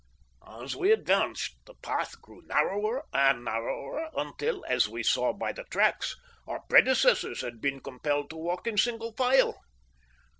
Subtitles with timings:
[0.59, 5.65] As we advanced, the path grew narrower and narrower until, as we saw by the
[5.65, 6.15] tracks,
[6.47, 9.59] our predecessors had been compelled to walk in single file.